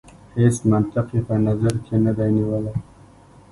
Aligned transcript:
هیڅ 0.37 0.55
منطق 0.71 1.07
یې 1.15 1.21
په 1.27 1.35
نظر 1.47 1.73
کې 1.85 1.95
نه 2.05 2.11
دی 2.17 2.29
نیولی. 2.35 2.73